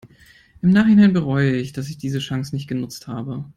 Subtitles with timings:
[0.63, 3.45] Im Nachhinein bereue ich, dass ich diese Chance nicht genutzt habe.